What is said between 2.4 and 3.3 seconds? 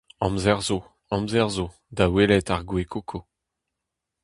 ar gwez koko.